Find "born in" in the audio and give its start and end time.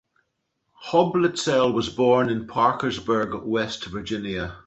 1.89-2.47